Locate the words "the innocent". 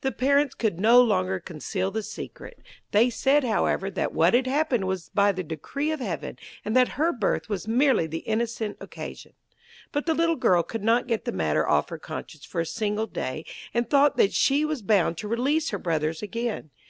8.08-8.78